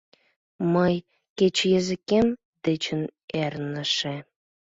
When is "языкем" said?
1.79-2.27